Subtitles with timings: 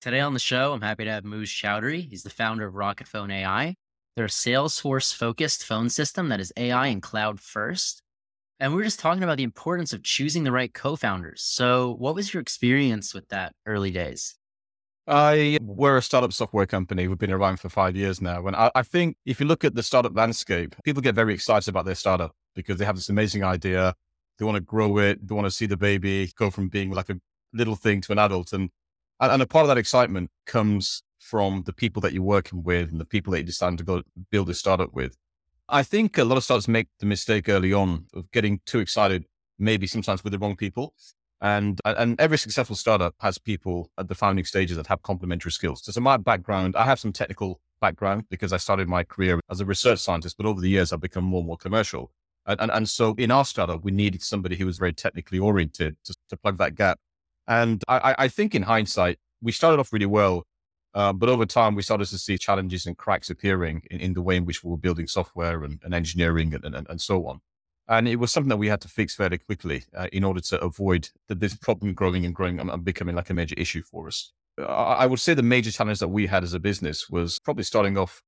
[0.00, 2.08] Today on the show, I'm happy to have Muj Choudhury.
[2.08, 3.74] He's the founder of RocketPhone AI.
[4.16, 8.00] They're a Salesforce focused phone system that is AI and cloud first.
[8.58, 11.42] And we are just talking about the importance of choosing the right co founders.
[11.42, 14.36] So, what was your experience with that early days?
[15.06, 17.06] I we're a startup software company.
[17.06, 18.46] We've been around for five years now.
[18.46, 21.68] And I, I, think if you look at the startup landscape, people get very excited
[21.68, 23.94] about their startup because they have this amazing idea.
[24.38, 25.28] They want to grow it.
[25.28, 27.20] They want to see the baby go from being like a
[27.52, 28.54] little thing to an adult.
[28.54, 28.70] And,
[29.20, 33.00] and a part of that excitement comes from the people that you're working with and
[33.00, 35.16] the people that you decide to go build a startup with.
[35.68, 39.26] I think a lot of startups make the mistake early on of getting too excited,
[39.58, 40.94] maybe sometimes with the wrong people.
[41.40, 45.84] And, and every successful startup has people at the founding stages that have complementary skills.
[45.84, 49.60] So, so my background, I have some technical background because I started my career as
[49.60, 52.10] a research scientist, but over the years I've become more and more commercial.
[52.46, 55.96] And, and, and so in our startup, we needed somebody who was very technically oriented
[56.04, 56.98] to, to plug that gap.
[57.50, 60.46] And I, I think in hindsight, we started off really well,
[60.94, 64.22] uh, but over time we started to see challenges and cracks appearing in, in the
[64.22, 67.40] way in which we were building software and, and engineering and, and, and so on.
[67.88, 70.60] And it was something that we had to fix fairly quickly uh, in order to
[70.60, 74.32] avoid that this problem growing and growing and, becoming like a major issue for us.
[74.56, 77.98] I would say the major challenge that we had as a business was probably starting
[77.98, 78.22] off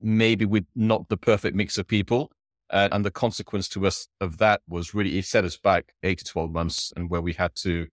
[0.00, 2.32] maybe with not the perfect mix of people.
[2.70, 6.18] Uh, and the consequence to us of that was really, it set us back eight
[6.18, 7.86] to 12 months and where we had to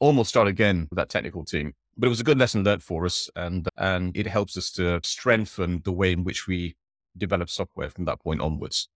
[0.00, 1.74] almost start again with that technical team.
[1.96, 3.28] But it was a good lesson learned for us.
[3.36, 6.76] And, and it helps us to strengthen the way in which we
[7.16, 8.88] develop software from that point onwards.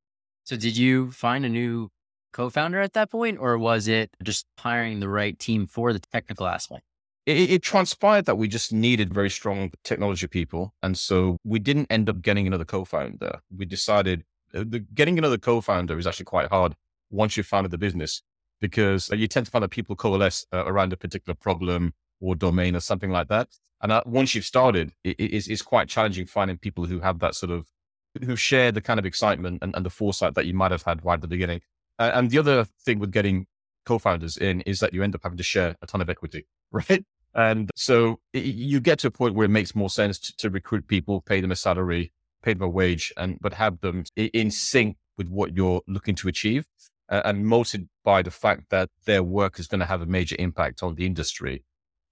[0.44, 1.90] So did you find a new
[2.32, 6.46] co-founder at that point, or was it just hiring the right team for the technical
[6.46, 6.82] aspect?
[7.24, 10.74] It, it, transpired that we just needed very strong technology people.
[10.82, 13.40] And so we didn't end up getting another co-founder.
[13.56, 14.22] We decided
[14.54, 16.74] uh, the, getting another co-founder is actually quite hard
[17.10, 18.22] once you've founded the business
[18.60, 22.74] because you tend to find that people coalesce uh, around a particular problem or domain
[22.74, 23.48] or something like that.
[23.82, 27.34] And uh, once you've started, it, it's, it's quite challenging finding people who have that
[27.34, 27.66] sort of
[28.24, 31.04] who share the kind of excitement and, and the foresight that you might have had
[31.04, 31.60] right at the beginning.
[31.98, 33.46] Uh, and the other thing with getting
[33.84, 37.04] co-founders in is that you end up having to share a ton of equity, right?
[37.34, 40.50] And so it, you get to a point where it makes more sense to, to,
[40.50, 44.50] recruit people, pay them a salary, pay them a wage, and but have them in
[44.50, 46.66] sync with what you're looking to achieve,
[47.08, 50.36] uh, and motivated by the fact that their work is going to have a major
[50.38, 51.62] impact on the industry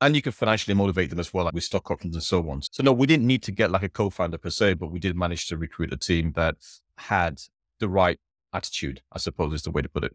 [0.00, 2.60] and you can financially motivate them as well, like with stock options and so on.
[2.62, 5.16] So no, we didn't need to get like a co-founder per se, but we did
[5.16, 6.56] manage to recruit a team that
[6.99, 7.41] had
[7.81, 8.19] the right
[8.53, 10.15] attitude, I suppose is the way to put it.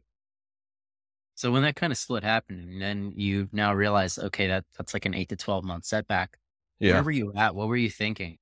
[1.36, 4.94] So when that kind of split happened, and then you now realize, okay, that that's
[4.94, 6.38] like an eight to twelve month setback.
[6.80, 6.96] Yeah.
[6.96, 7.56] Where were you at?
[7.56, 8.38] What were you thinking?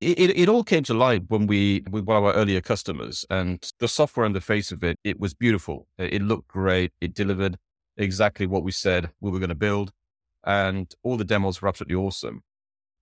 [0.00, 3.68] It, it, all came to light when we with one of our earlier customers, and
[3.80, 5.88] the software on the face of it, it was beautiful.
[5.98, 6.92] It looked great.
[7.00, 7.56] It delivered
[7.96, 9.92] exactly what we said we were going to build
[10.44, 12.42] and all the demos were absolutely awesome.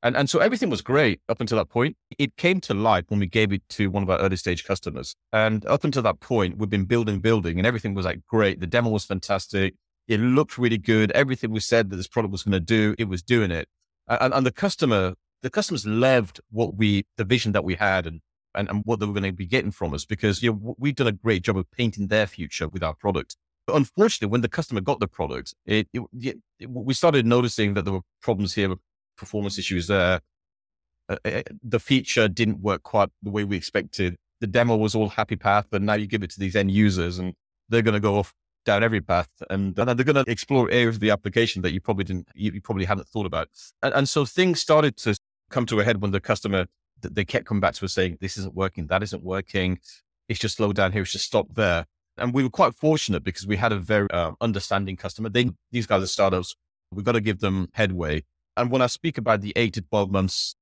[0.03, 1.97] And, and so everything was great up until that point.
[2.19, 5.15] It came to light when we gave it to one of our early stage customers.
[5.33, 8.61] And up until that point, we've been building, building, and everything was like great.
[8.61, 9.75] The demo was fantastic.
[10.07, 11.11] It looked really good.
[11.13, 13.69] Everything we said that this product was going to do, it was doing it.
[14.07, 18.21] And, and the customer, the customers loved what we, the vision that we had and,
[18.55, 20.95] and, and what they were going to be getting from us because you know, we've
[20.95, 23.37] done a great job of painting their future with our product.
[23.67, 26.03] But unfortunately, when the customer got the product, it, it,
[26.59, 28.75] it, we started noticing that there were problems here,
[29.17, 30.21] performance issues there.
[31.09, 34.17] Uh, uh, the feature didn't work quite the way we expected.
[34.41, 37.19] The demo was all happy path, but now you give it to these end users
[37.19, 37.35] and
[37.69, 38.33] they're going to go off
[38.65, 41.81] down every path and, and they're going to explore areas of the application that you
[41.81, 43.49] probably didn't, you, you probably hadn't thought about.
[43.83, 45.17] And, and so things started to
[45.51, 46.67] come to a head when the customer,
[47.01, 49.79] they kept coming back to us saying, this isn't working, that isn't working.
[50.29, 51.03] It's just slow down here.
[51.03, 51.87] It's just stop there.
[52.19, 55.29] And we were quite fortunate because we had a very uh, understanding customer.
[55.29, 56.57] They, these guys are startups.
[56.91, 58.25] We've got to give them headway.
[58.57, 60.57] And when I speak about the eight to 12 months,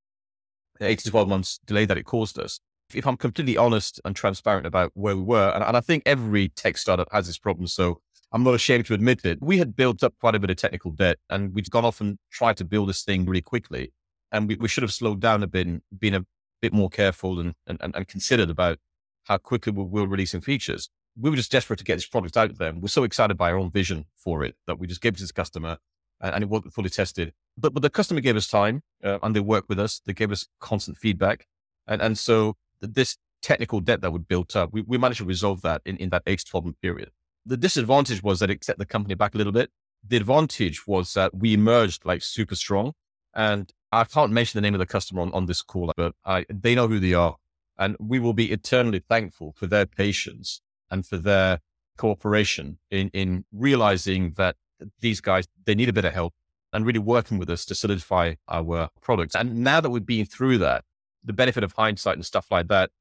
[0.81, 2.59] eight to 12 months delay that it caused us,
[2.93, 6.49] if I'm completely honest and transparent about where we were, and, and I think every
[6.49, 7.67] tech startup has this problem.
[7.67, 8.01] So
[8.31, 9.39] I'm not ashamed to admit it.
[9.41, 12.17] We had built up quite a bit of technical debt and we'd gone off and
[12.31, 13.93] tried to build this thing really quickly.
[14.35, 15.67] And we, we should have slowed down a bit,
[15.97, 16.25] been a
[16.61, 18.77] bit more careful and, and, and considered about
[19.23, 20.89] how quickly we were releasing features
[21.19, 22.73] we were just desperate to get this product out there.
[22.73, 25.27] We're so excited by our own vision for it that we just gave it to
[25.27, 25.77] the customer
[26.21, 27.33] and, and it wasn't fully tested.
[27.57, 30.01] But, but the customer gave us time uh, and they worked with us.
[30.05, 31.47] They gave us constant feedback.
[31.87, 35.61] And, and so this technical debt that we built up, we, we managed to resolve
[35.61, 37.11] that in, in that eight to 12 month period.
[37.45, 39.69] The disadvantage was that it set the company back a little bit.
[40.05, 42.93] The advantage was that we emerged like super strong.
[43.33, 46.45] And I can't mention the name of the customer on, on this call, but I,
[46.49, 47.37] they know who they are.
[47.77, 50.61] And we will be eternally thankful for their patience
[50.91, 51.59] and for their
[51.97, 54.57] cooperation in, in realizing that
[54.99, 56.33] these guys, they need a bit of help
[56.73, 59.33] and really working with us to solidify our products.
[59.33, 60.83] And now that we've been through that,
[61.23, 62.91] the benefit of hindsight and stuff like that,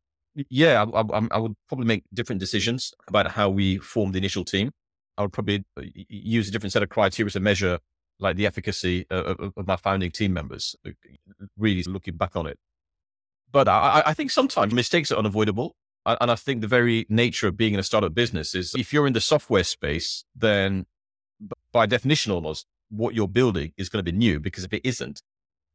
[0.49, 4.44] yeah, I, I, I would probably make different decisions about how we form the initial
[4.44, 4.70] team.
[5.19, 7.79] I would probably uh, use a different set of criteria to measure
[8.19, 10.90] like the efficacy of, of my founding team members, uh,
[11.56, 12.58] really looking back on it.
[13.50, 15.76] But I, I think sometimes mistakes are unavoidable.
[16.06, 19.06] And I think the very nature of being in a startup business is if you're
[19.06, 20.84] in the software space, then
[21.72, 25.22] by definition, almost what you're building is going to be new because if it isn't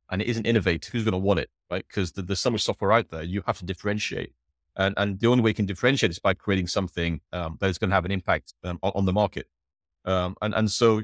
[0.10, 1.84] and it isn't innovative, who's going to want it, right?
[1.88, 4.34] Because there's so much software out there, you have to differentiate.
[4.76, 7.78] And, and the only way you can differentiate is by creating something um, that is
[7.78, 9.48] going to have an impact um, on, on, the market.
[10.06, 11.02] Um, and, and so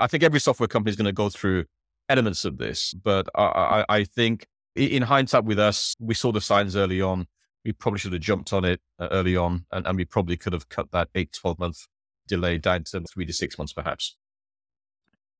[0.00, 1.64] I, think every software company is going to go through
[2.08, 2.94] elements of this.
[2.94, 7.26] But I, I, I think in hindsight with us, we saw the signs early on.
[7.64, 10.52] We probably should have jumped on it uh, early on, and, and we probably could
[10.52, 11.86] have cut that eight, 12 month
[12.26, 14.16] delay down to three to six months, perhaps.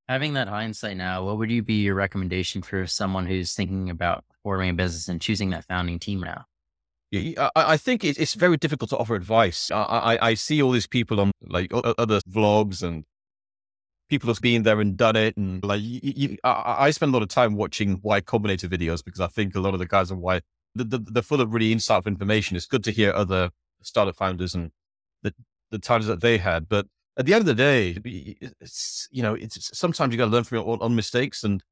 [0.08, 4.24] Having that hindsight now, what would you be your recommendation for someone who's thinking about
[4.42, 6.44] forming a business and choosing that founding team now?
[7.14, 9.70] I, I think it's very difficult to offer advice.
[9.70, 13.04] I, I, I see all these people on like other vlogs and
[14.08, 15.36] people have been there and done it.
[15.36, 19.04] And like, you, you, I, I, spend a lot of time watching Y Combinator videos
[19.04, 20.40] because I think a lot of the guys on Y,
[20.74, 22.56] the, the, they're full of really insightful information.
[22.56, 23.50] It's good to hear other
[23.82, 24.70] startup founders and
[25.22, 25.34] the,
[25.70, 26.68] the times that they had.
[26.68, 27.98] But at the end of the day,
[28.60, 31.44] it's, you know, it's sometimes you got to learn from your own, mistakes.
[31.44, 31.62] And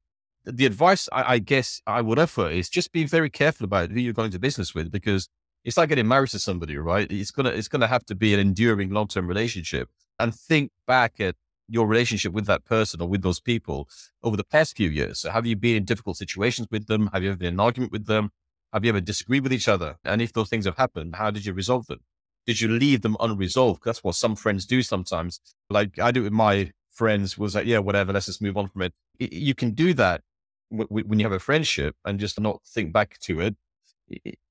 [0.45, 3.99] the advice I, I, guess I would offer is just be very careful about who
[3.99, 5.27] you're going to business with because
[5.63, 7.11] it's like getting married to somebody, right?
[7.11, 9.89] It's gonna it's gonna have to be an enduring long term relationship.
[10.19, 11.35] And think back at
[11.71, 13.87] your relationship with that person or with those people
[14.21, 15.19] over the past few years.
[15.19, 17.09] So have you been in difficult situations with them?
[17.13, 18.31] Have you ever been in an argument with them?
[18.73, 19.95] Have you ever disagreed with each other?
[20.03, 22.01] And if those things have happened, how did you resolve them?
[22.45, 23.83] Did you leave them unresolved?
[23.85, 25.39] That's what some friends do sometimes.
[25.69, 28.81] Like I do with my friends was like, yeah, whatever, let's just move on from
[28.81, 28.93] it.
[29.19, 30.21] You can do that
[30.69, 33.55] when you have a friendship and just not think back to it.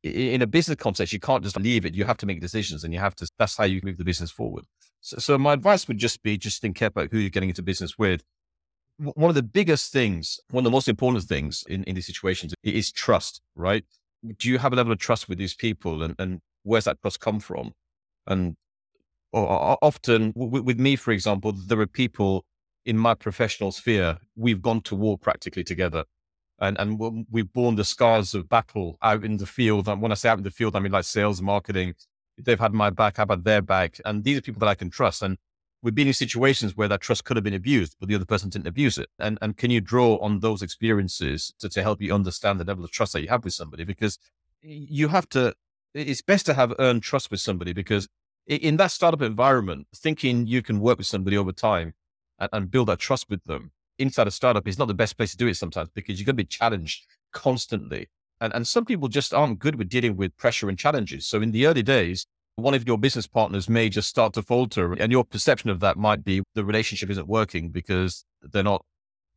[0.03, 1.95] In a business context, you can't just leave it.
[1.95, 4.31] You have to make decisions and you have to, that's how you move the business
[4.31, 4.65] forward.
[5.01, 7.99] So, so my advice would just be just think about who you're getting into business
[7.99, 8.23] with.
[8.99, 12.55] One of the biggest things, one of the most important things in, in these situations
[12.63, 13.85] is trust, right?
[14.39, 17.21] Do you have a level of trust with these people and, and where's that trust
[17.21, 17.73] come from?
[18.27, 18.57] And
[19.33, 22.45] oh, or, often with me, for example, there are people
[22.85, 26.05] in my professional sphere, we've gone to war practically together.
[26.61, 29.89] And, and we've borne the scars of battle out in the field.
[29.89, 31.95] And when I say out in the field, I mean like sales, marketing,
[32.39, 33.99] they've had my back, I've had their back.
[34.05, 35.23] And these are people that I can trust.
[35.23, 35.39] And
[35.83, 38.51] we've been in situations where that trust could have been abused, but the other person
[38.51, 39.09] didn't abuse it.
[39.19, 42.85] And, and can you draw on those experiences to, to help you understand the level
[42.85, 43.85] of trust that you have with somebody?
[43.85, 44.19] Because
[44.61, 45.55] you have to,
[45.95, 48.07] it's best to have earned trust with somebody because
[48.47, 51.95] in that startup environment, thinking you can work with somebody over time
[52.39, 55.31] and, and build that trust with them inside a startup is not the best place
[55.33, 58.09] to do it sometimes because you're going to be challenged constantly.
[58.41, 61.27] And, and some people just aren't good with dealing with pressure and challenges.
[61.27, 62.27] So in the early days,
[62.57, 65.97] one of your business partners may just start to falter and your perception of that
[65.97, 68.85] might be the relationship isn't working because they're not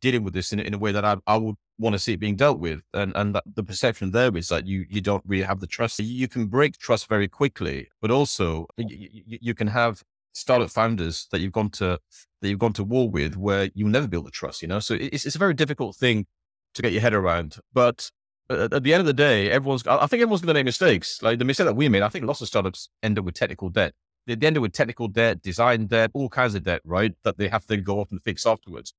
[0.01, 2.19] dealing with this in, in a way that I, I would want to see it
[2.19, 2.81] being dealt with.
[2.93, 5.99] And, and the perception there is that you, you don't really have the trust.
[5.99, 11.39] You can break trust very quickly, but also you, you can have startup founders that
[11.39, 11.99] you've gone to,
[12.43, 14.79] that you've gone to war with where you'll never build the trust, you know?
[14.79, 16.25] So it's, it's a very difficult thing
[16.73, 17.55] to get your head around.
[17.73, 18.11] But
[18.49, 21.23] at the end of the day, everyone's, I think everyone's going to make mistakes.
[21.23, 23.69] Like the mistake that we made, I think lots of startups end up with technical
[23.69, 23.93] debt.
[24.27, 27.13] They end up with technical debt, design debt, all kinds of debt, right?
[27.23, 28.93] That they have to go off and fix afterwards.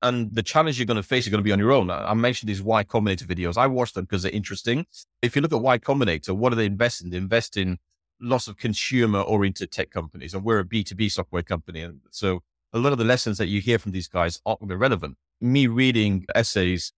[0.00, 1.90] And the challenge you're going to face is going to be on your own.
[1.90, 3.56] I mentioned these Y Combinator videos.
[3.56, 4.86] I watch them because they're interesting.
[5.20, 7.10] If you look at Y Combinator, what do they invest in?
[7.10, 7.78] They invest in
[8.20, 11.80] lots of consumer oriented tech companies, and we're a B2B software company.
[11.80, 12.42] And so
[12.74, 15.16] a lot of the lessons that you hear from these guys aren't relevant.
[15.40, 16.92] Me reading essays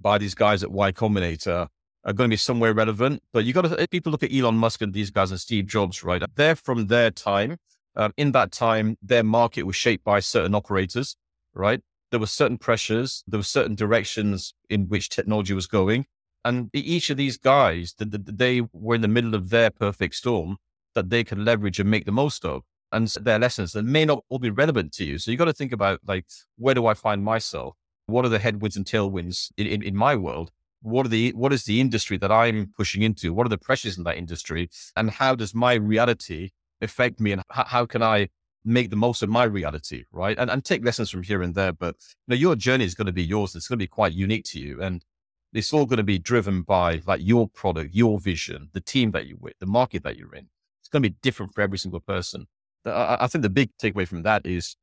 [0.00, 1.68] by these guys at Y Combinator
[2.04, 3.22] are going to be somewhere relevant.
[3.32, 6.02] But you got to, people look at Elon Musk and these guys and Steve Jobs,
[6.02, 6.22] right?
[6.34, 7.58] They're from their time.
[7.94, 11.14] Um, in that time, their market was shaped by certain operators,
[11.54, 11.82] right?
[12.12, 16.06] there were certain pressures, there were certain directions in which technology was going.
[16.44, 20.14] And each of these guys, the, the, they were in the middle of their perfect
[20.16, 20.58] storm
[20.94, 22.62] that they could leverage and make the most of.
[22.92, 25.18] And their lessons that may not all be relevant to you.
[25.18, 27.74] So you got to think about like, where do I find myself?
[28.06, 30.50] What are the headwinds and tailwinds in, in, in my world?
[30.82, 33.32] What are the what is the industry that I'm pushing into?
[33.32, 34.68] What are the pressures in that industry?
[34.96, 37.32] And how does my reality affect me?
[37.32, 38.28] And how, how can I
[38.64, 40.38] make the most of my reality, right?
[40.38, 41.72] And, and take lessons from here and there.
[41.72, 41.96] But
[42.26, 43.54] you know, your journey is going to be yours.
[43.54, 44.82] It's going to be quite unique to you.
[44.82, 45.04] And
[45.52, 49.26] it's all going to be driven by like your product, your vision, the team that
[49.26, 50.48] you're with, the market that you're in.
[50.80, 52.46] It's going to be different for every single person.
[52.84, 54.76] I, think the big takeaway from that is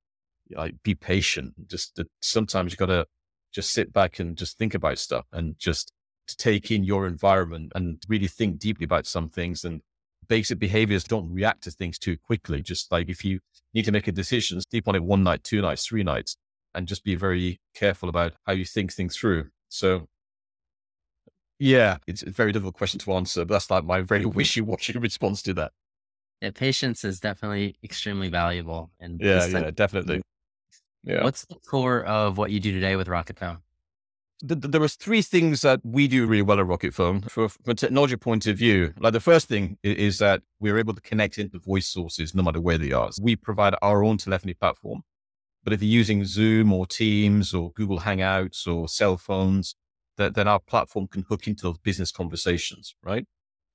[0.52, 1.68] like be patient.
[1.68, 3.06] Just sometimes you've got to
[3.52, 5.92] just sit back and just think about stuff and just
[6.28, 9.82] take in your environment and really think deeply about some things and
[10.28, 12.62] basic behaviors don't react to things too quickly.
[12.62, 13.40] Just like if you
[13.74, 16.38] need to make a decision, sleep on it one night, two nights, three nights,
[16.74, 19.50] and just be very careful about how you think things through.
[19.70, 20.08] So
[21.58, 25.42] yeah, it's a very difficult question to answer, but that's like my very wishy-washy response
[25.44, 25.72] to that.
[26.42, 28.92] Yeah, patience is definitely extremely valuable.
[29.00, 30.22] And yeah, yeah, definitely.
[31.04, 31.24] Yeah.
[31.24, 33.60] What's the core of what you do today with RocketPhone?
[34.42, 37.30] there was three things that we do really well at RocketPhone.
[37.30, 40.78] For, from a technology point of view, like the first thing is, is that we're
[40.78, 43.12] able to connect into voice sources no matter where they are.
[43.12, 45.04] So we provide our own telephony platform.
[45.64, 49.76] But if you're using Zoom or Teams or Google Hangouts or cell phones,
[50.16, 53.26] that, then our platform can hook into those business conversations, right?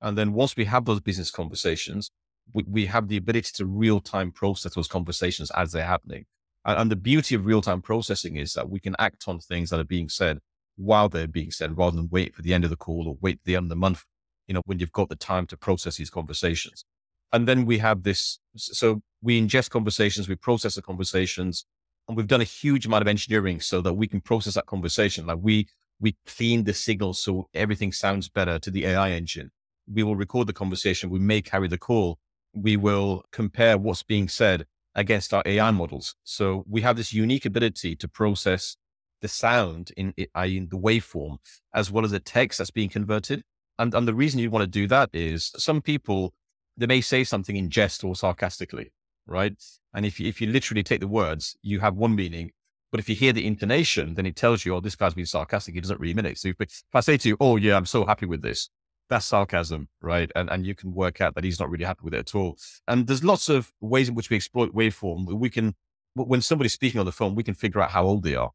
[0.01, 2.09] And then once we have those business conversations,
[2.53, 6.25] we, we have the ability to real time process those conversations as they're happening.
[6.65, 9.69] And, and the beauty of real time processing is that we can act on things
[9.69, 10.39] that are being said
[10.77, 13.39] while they're being said rather than wait for the end of the call or wait
[13.45, 14.03] the end of the month,
[14.47, 16.83] you know, when you've got the time to process these conversations.
[17.31, 18.39] And then we have this.
[18.55, 21.65] So we ingest conversations, we process the conversations,
[22.07, 25.25] and we've done a huge amount of engineering so that we can process that conversation.
[25.25, 25.67] Like we,
[25.99, 29.51] we clean the signals so everything sounds better to the AI engine.
[29.91, 31.09] We will record the conversation.
[31.09, 32.19] We may carry the call.
[32.55, 36.15] We will compare what's being said against our AI models.
[36.23, 38.77] So we have this unique ability to process
[39.21, 41.37] the sound in, in the waveform
[41.73, 43.43] as well as the text that's being converted.
[43.77, 46.33] And, and the reason you want to do that is some people,
[46.77, 48.91] they may say something in jest or sarcastically,
[49.27, 49.55] right?
[49.93, 52.51] And if you, if you literally take the words, you have one meaning.
[52.91, 55.75] But if you hear the intonation, then it tells you, oh, this guy's being sarcastic.
[55.75, 56.37] He doesn't really mean it.
[56.37, 58.69] So if, if I say to you, oh, yeah, I'm so happy with this,
[59.09, 60.31] that's sarcasm, right?
[60.35, 62.57] And, and you can work out that he's not really happy with it at all.
[62.87, 65.25] And there's lots of ways in which we exploit waveform.
[65.33, 65.75] We can,
[66.15, 68.51] when somebody's speaking on the phone, we can figure out how old they are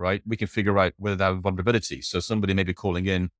[0.00, 0.22] right?
[0.26, 2.02] We can figure out whether they have vulnerability.
[2.02, 3.30] So somebody may be calling in,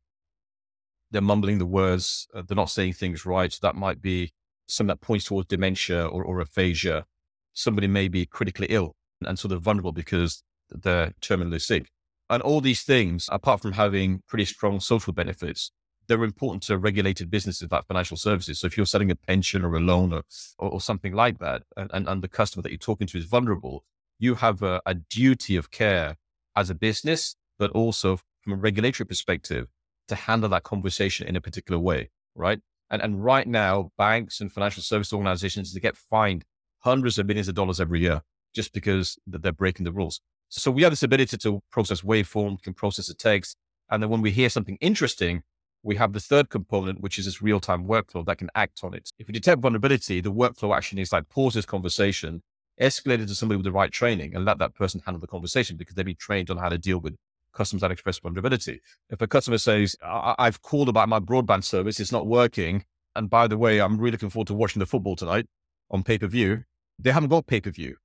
[1.10, 3.52] they're mumbling the words, uh, they're not saying things right.
[3.52, 4.32] So That might be
[4.68, 7.06] something that points towards dementia or, or aphasia.
[7.52, 8.94] Somebody may be critically ill
[9.26, 11.90] and sort of vulnerable because they're terminally sick.
[12.28, 15.72] And all these things, apart from having pretty strong social benefits,
[16.10, 18.58] they're important to regulated businesses like financial services.
[18.58, 20.22] So if you're selling a pension or a loan or,
[20.58, 23.84] or, or something like that, and, and, the customer that you're talking to is vulnerable,
[24.18, 26.16] you have a, a duty of care
[26.56, 29.68] as a business, but also from a regulatory perspective
[30.08, 32.58] to handle that conversation in a particular way, right?
[32.90, 36.44] And, and right now, banks and financial service organizations they get fined
[36.80, 40.20] hundreds of millions of dollars every year just because they're breaking the rules.
[40.48, 43.56] So we have this ability to process waveform, can process a text,
[43.88, 45.44] and then when we hear something interesting,
[45.82, 49.10] we have the third component, which is this real-time workflow that can act on it.
[49.18, 52.42] If we detect vulnerability, the workflow action is like pause this conversation
[52.80, 55.76] escalate it to somebody with the right training and let that person handle the conversation
[55.76, 57.14] because they've been trained on how to deal with
[57.52, 58.80] customers that express vulnerability.
[59.10, 62.84] If a customer says, I- have called about my broadband service, it's not working.
[63.14, 65.46] And by the way, I'm really looking forward to watching the football tonight
[65.90, 66.64] on pay per view.
[66.98, 67.96] They haven't got pay per view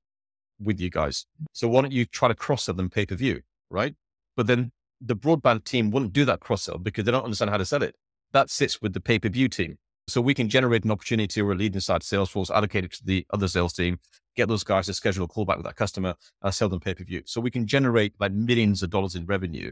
[0.59, 1.25] with you guys.
[1.53, 3.41] So why don't you try to cross sell them pay per view?
[3.69, 3.95] Right.
[4.35, 4.71] But then
[5.05, 7.83] the broadband team wouldn't do that cross sell because they don't understand how to sell
[7.83, 7.95] it.
[8.33, 9.77] That sits with the pay per view team.
[10.07, 13.25] So we can generate an opportunity or a lead inside Salesforce, allocate it to the
[13.31, 13.97] other sales team,
[14.35, 17.03] get those guys to schedule a callback with that customer, and sell them pay per
[17.03, 17.23] view.
[17.25, 19.71] So we can generate like millions of dollars in revenue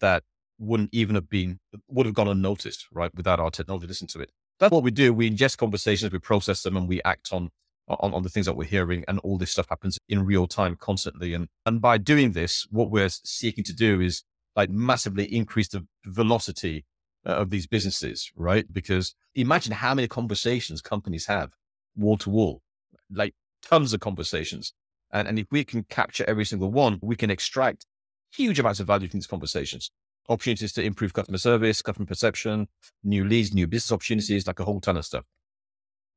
[0.00, 0.22] that
[0.58, 1.58] wouldn't even have been
[1.88, 3.86] would have gone unnoticed, right, without our technology.
[3.86, 4.30] Listen to it.
[4.60, 5.12] That's what we do.
[5.12, 7.50] We ingest conversations, we process them, and we act on
[7.88, 9.04] on, on the things that we're hearing.
[9.08, 11.34] And all this stuff happens in real time, constantly.
[11.34, 14.22] And and by doing this, what we're seeking to do is
[14.56, 16.84] like massively increase the velocity
[17.26, 18.70] uh, of these businesses, right?
[18.72, 21.52] Because imagine how many conversations companies have
[21.96, 22.62] wall to wall,
[23.10, 24.72] like tons of conversations.
[25.12, 27.86] And, and if we can capture every single one, we can extract
[28.34, 29.90] huge amounts of value from these conversations.
[30.28, 32.68] Opportunities to improve customer service, customer perception,
[33.04, 35.24] new leads, new business opportunities, like a whole ton of stuff.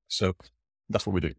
[0.08, 0.34] So
[0.90, 1.34] that's what we do.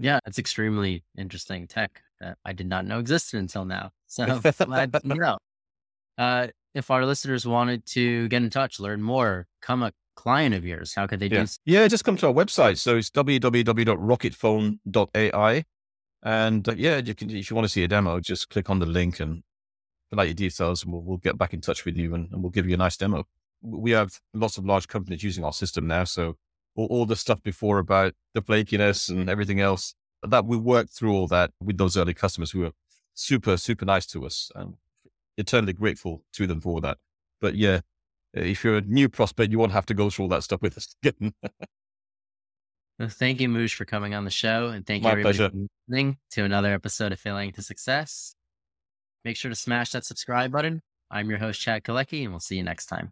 [0.00, 3.90] yeah, it's extremely interesting tech that I did not know existed until now.
[4.06, 5.38] So glad to know.
[6.20, 10.66] Uh, if our listeners wanted to get in touch, learn more, come a client of
[10.66, 11.44] yours, how could they yeah.
[11.44, 11.50] do?
[11.64, 12.76] Yeah, just come to our website.
[12.76, 15.64] So it's www.rocketphone.ai.
[16.22, 18.80] And uh, yeah, you can, if you want to see a demo, just click on
[18.80, 19.42] the link and
[20.10, 22.42] fill out your details and we'll, we'll get back in touch with you and, and,
[22.42, 23.24] we'll give you a nice demo.
[23.62, 26.04] We have lots of large companies using our system now.
[26.04, 26.36] So
[26.76, 31.14] all, all the stuff before about the flakiness and everything else that we worked through
[31.14, 32.72] all that with those early customers who were
[33.14, 34.74] super, super nice to us and
[35.36, 36.98] eternally grateful to them for that.
[37.40, 37.80] But yeah,
[38.34, 40.76] if you're a new prospect, you won't have to go through all that stuff with
[40.76, 41.32] us again.
[42.98, 44.68] Well, thank you, Muj, for coming on the show.
[44.68, 45.50] And thank My you, everybody, pleasure.
[45.50, 48.34] for listening to another episode of Failing to Success.
[49.24, 50.82] Make sure to smash that subscribe button.
[51.10, 53.08] I'm your host, Chad Kalecki, and we'll see you next time.